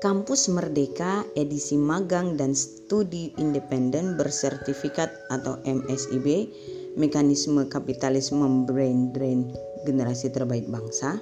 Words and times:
Kampus 0.00 0.48
Merdeka 0.48 1.28
edisi 1.36 1.76
magang 1.76 2.40
dan 2.40 2.56
studi 2.56 3.36
independen 3.36 4.16
bersertifikat 4.16 5.12
atau 5.28 5.60
MSIB, 5.68 6.48
mekanisme 6.96 7.68
kapitalisme 7.68 8.64
brain 8.64 9.12
drain 9.12 9.52
generasi 9.84 10.32
terbaik 10.32 10.64
bangsa. 10.72 11.20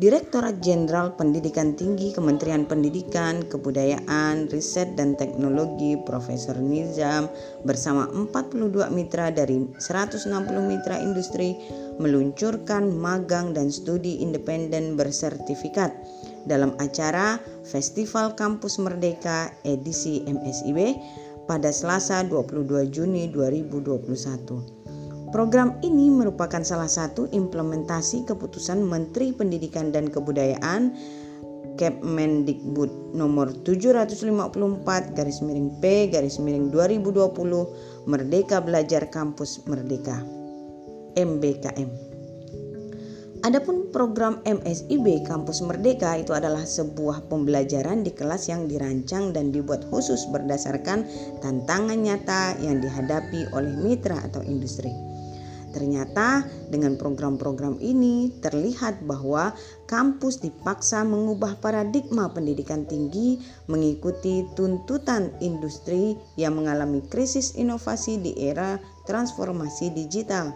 Direktorat 0.00 0.64
Jenderal 0.64 1.12
Pendidikan 1.12 1.76
Tinggi 1.76 2.16
Kementerian 2.16 2.64
Pendidikan, 2.64 3.44
Kebudayaan, 3.44 4.48
Riset 4.48 4.96
dan 4.96 5.12
Teknologi 5.20 5.92
Profesor 6.08 6.56
Nizam 6.56 7.28
bersama 7.68 8.08
42 8.16 8.88
mitra 8.96 9.28
dari 9.28 9.60
160 9.76 10.24
mitra 10.64 10.96
industri 11.04 11.52
meluncurkan 12.00 12.96
magang 12.96 13.52
dan 13.52 13.68
studi 13.68 14.24
independen 14.24 14.96
bersertifikat 14.96 15.92
dalam 16.46 16.72
acara 16.78 17.42
Festival 17.66 18.38
Kampus 18.38 18.78
Merdeka 18.78 19.50
edisi 19.66 20.22
MSIB 20.24 20.78
pada 21.46 21.70
Selasa 21.70 22.26
22 22.26 22.90
Juni 22.90 23.30
2021. 23.30 25.30
Program 25.34 25.74
ini 25.82 26.08
merupakan 26.08 26.62
salah 26.62 26.88
satu 26.88 27.26
implementasi 27.34 28.24
keputusan 28.24 28.80
Menteri 28.80 29.34
Pendidikan 29.34 29.90
dan 29.90 30.06
Kebudayaan 30.06 30.94
Kemendikbud 31.76 33.12
nomor 33.12 33.52
754 33.60 35.12
garis 35.12 35.44
miring 35.44 35.76
P 35.76 36.08
garis 36.08 36.40
miring 36.40 36.72
2020 36.72 38.08
Merdeka 38.08 38.64
Belajar 38.64 39.12
Kampus 39.12 39.60
Merdeka 39.68 40.24
MBKM. 41.20 42.15
Adapun 43.46 43.94
program 43.94 44.42
MSIB 44.42 45.22
Kampus 45.22 45.62
Merdeka 45.62 46.18
itu 46.18 46.34
adalah 46.34 46.66
sebuah 46.66 47.30
pembelajaran 47.30 48.02
di 48.02 48.10
kelas 48.10 48.50
yang 48.50 48.66
dirancang 48.66 49.30
dan 49.30 49.54
dibuat 49.54 49.86
khusus 49.86 50.26
berdasarkan 50.34 51.06
tantangan 51.38 51.94
nyata 51.94 52.58
yang 52.58 52.82
dihadapi 52.82 53.46
oleh 53.54 53.70
mitra 53.78 54.18
atau 54.18 54.42
industri. 54.42 54.90
Ternyata 55.70 56.42
dengan 56.74 56.98
program-program 56.98 57.78
ini 57.78 58.34
terlihat 58.42 59.06
bahwa 59.06 59.54
kampus 59.86 60.42
dipaksa 60.42 61.06
mengubah 61.06 61.62
paradigma 61.62 62.26
pendidikan 62.34 62.82
tinggi 62.82 63.38
mengikuti 63.70 64.42
tuntutan 64.58 65.30
industri 65.38 66.18
yang 66.34 66.58
mengalami 66.58 66.98
krisis 67.06 67.54
inovasi 67.54 68.18
di 68.18 68.34
era 68.42 68.82
transformasi 69.06 69.94
digital. 69.94 70.50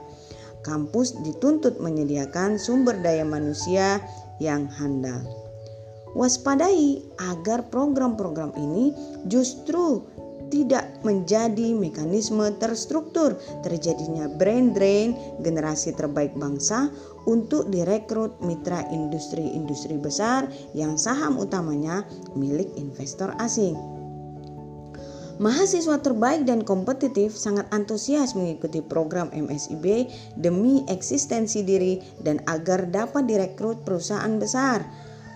Kampus 0.61 1.16
dituntut 1.25 1.80
menyediakan 1.80 2.61
sumber 2.61 3.00
daya 3.00 3.25
manusia 3.25 4.00
yang 4.41 4.69
handal. 4.69 5.25
Waspadai 6.12 7.00
agar 7.22 7.70
program-program 7.70 8.50
ini 8.58 8.91
justru 9.30 10.02
tidak 10.50 10.91
menjadi 11.06 11.72
mekanisme 11.78 12.50
terstruktur 12.58 13.39
terjadinya 13.62 14.27
brain 14.27 14.75
drain 14.75 15.14
generasi 15.39 15.94
terbaik 15.94 16.34
bangsa 16.34 16.91
untuk 17.30 17.70
direkrut 17.70 18.34
mitra 18.42 18.83
industri-industri 18.91 19.95
besar 20.02 20.50
yang 20.74 20.98
saham 20.98 21.39
utamanya 21.39 22.02
milik 22.34 22.74
investor 22.74 23.30
asing. 23.39 24.00
Mahasiswa 25.41 26.05
terbaik 26.05 26.44
dan 26.44 26.60
kompetitif 26.60 27.33
sangat 27.33 27.64
antusias 27.72 28.36
mengikuti 28.36 28.84
program 28.84 29.33
MSIB 29.33 30.05
demi 30.36 30.84
eksistensi 30.84 31.64
diri 31.64 31.96
dan 32.20 32.44
agar 32.44 32.92
dapat 32.92 33.24
direkrut 33.24 33.80
perusahaan 33.80 34.36
besar 34.36 34.84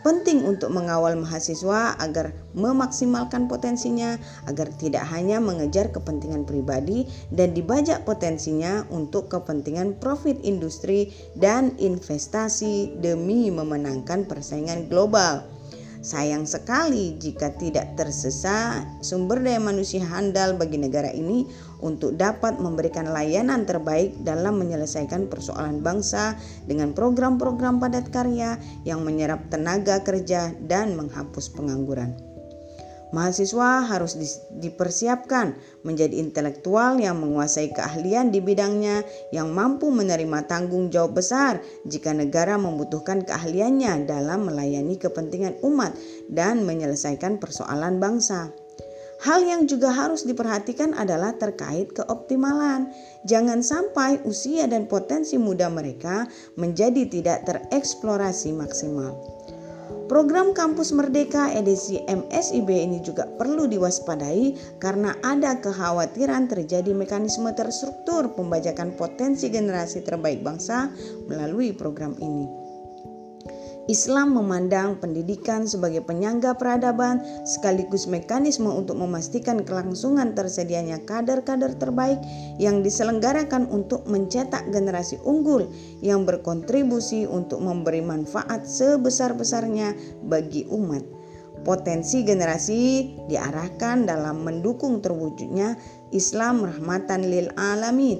penting 0.05 0.45
untuk 0.45 0.69
mengawal 0.69 1.17
mahasiswa 1.17 1.97
agar 1.97 2.37
memaksimalkan 2.53 3.49
potensinya 3.49 4.21
agar 4.45 4.69
tidak 4.77 5.09
hanya 5.09 5.41
mengejar 5.41 5.89
kepentingan 5.89 6.45
pribadi 6.45 7.09
dan 7.33 7.57
dibajak 7.57 8.05
potensinya 8.05 8.85
untuk 8.93 9.33
kepentingan 9.33 9.97
profit 9.97 10.37
industri 10.45 11.09
dan 11.41 11.73
investasi 11.81 13.01
demi 13.01 13.49
memenangkan 13.49 14.29
persaingan 14.29 14.85
global. 14.93 15.49
Sayang 16.05 16.45
sekali 16.45 17.17
jika 17.17 17.57
tidak 17.57 17.97
tersesa 17.97 18.85
sumber 19.01 19.41
daya 19.41 19.57
manusia 19.57 20.05
handal 20.05 20.53
bagi 20.53 20.77
negara 20.77 21.09
ini 21.09 21.49
untuk 21.81 22.21
dapat 22.21 22.61
memberikan 22.61 23.09
layanan 23.09 23.65
terbaik 23.65 24.13
dalam 24.21 24.61
menyelesaikan 24.61 25.33
persoalan 25.33 25.81
bangsa 25.81 26.37
dengan 26.69 26.93
program-program 26.93 27.81
padat 27.81 28.13
karya 28.13 28.61
yang 28.85 29.01
menyerap 29.01 29.49
tenaga 29.49 30.05
kerja 30.05 30.53
dan 30.69 30.93
menghapus 30.93 31.49
pengangguran. 31.57 32.34
Mahasiswa 33.15 33.87
harus 33.87 34.19
dipersiapkan 34.59 35.55
menjadi 35.87 36.19
intelektual 36.19 36.99
yang 36.99 37.23
menguasai 37.23 37.71
keahlian 37.71 38.35
di 38.35 38.43
bidangnya 38.43 39.07
yang 39.31 39.55
mampu 39.55 39.95
menerima 39.95 40.51
tanggung 40.51 40.91
jawab 40.91 41.23
besar 41.23 41.63
jika 41.87 42.11
negara 42.11 42.59
membutuhkan 42.59 43.23
keahliannya 43.23 44.11
dalam 44.11 44.51
melayani 44.51 44.99
kepentingan 44.99 45.63
umat 45.63 45.95
dan 46.27 46.67
menyelesaikan 46.67 47.39
persoalan 47.39 48.03
bangsa. 48.03 48.51
Hal 49.23 49.47
yang 49.47 49.71
juga 49.71 49.95
harus 49.95 50.27
diperhatikan 50.27 50.93
adalah 50.99 51.39
terkait 51.39 51.95
keoptimalan. 51.95 52.91
Jangan 53.25 53.63
sampai 53.63 54.21
usia 54.27 54.67
dan 54.67 54.91
potensi 54.91 55.39
muda 55.39 55.71
mereka 55.71 56.27
menjadi 56.59 57.07
tidak 57.07 57.47
tereksplorasi 57.47 58.51
maksimal. 58.53 59.17
Program 60.05 60.53
Kampus 60.53 60.93
Merdeka 60.93 61.49
edisi 61.57 61.97
MSIB 62.05 62.69
ini 62.69 63.01
juga 63.01 63.25
perlu 63.25 63.65
diwaspadai 63.65 64.77
karena 64.77 65.17
ada 65.25 65.57
kekhawatiran 65.57 66.45
terjadi 66.45 66.93
mekanisme 66.93 67.49
terstruktur 67.57 68.37
pembajakan 68.37 68.93
potensi 69.01 69.49
generasi 69.49 70.05
terbaik 70.05 70.45
bangsa 70.45 70.93
melalui 71.25 71.73
program 71.73 72.13
ini. 72.21 72.64
Islam 73.85 74.33
memandang 74.33 74.97
pendidikan 74.97 75.69
sebagai 75.69 76.01
penyangga 76.01 76.57
peradaban 76.57 77.21
sekaligus 77.45 78.09
mekanisme 78.09 78.73
untuk 78.73 78.97
memastikan 78.97 79.61
kelangsungan 79.61 80.33
tersedianya 80.33 81.05
kader-kader 81.05 81.77
terbaik 81.77 82.17
yang 82.57 82.81
diselenggarakan 82.81 83.69
untuk 83.69 84.09
mencetak 84.09 84.65
generasi 84.73 85.21
unggul 85.21 85.69
yang 86.01 86.25
berkontribusi 86.25 87.29
untuk 87.29 87.61
memberi 87.61 88.01
manfaat 88.01 88.65
sebesar-besarnya 88.65 89.93
bagi 90.25 90.65
umat. 90.73 91.05
Potensi 91.65 92.25
generasi 92.25 93.13
diarahkan 93.29 94.09
dalam 94.09 94.49
mendukung 94.49 95.05
terwujudnya 95.05 95.77
Islam 96.13 96.65
rahmatan 96.65 97.29
lil 97.29 97.53
alamin. 97.57 98.17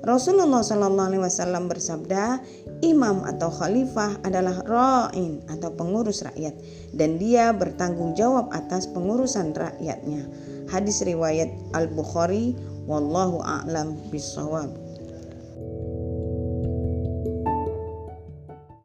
Rasulullah 0.00 0.64
Shallallahu 0.64 1.08
Alaihi 1.12 1.24
Wasallam 1.24 1.68
bersabda, 1.68 2.40
imam 2.80 3.20
atau 3.28 3.52
khalifah 3.52 4.24
adalah 4.24 4.64
ra'in 4.64 5.44
atau 5.52 5.68
pengurus 5.76 6.24
rakyat 6.24 6.56
dan 6.96 7.20
dia 7.20 7.52
bertanggung 7.52 8.16
jawab 8.16 8.48
atas 8.48 8.88
pengurusan 8.88 9.52
rakyatnya. 9.52 10.24
Hadis 10.72 11.04
riwayat 11.04 11.52
Al 11.76 11.92
Bukhari, 11.92 12.56
wallahu 12.88 13.44
a'lam 13.44 13.92
bishawab. 14.08 14.89